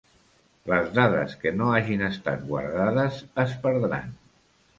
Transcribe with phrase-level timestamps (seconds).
[0.69, 4.11] Les dades que no hagin estat guardades es perdran.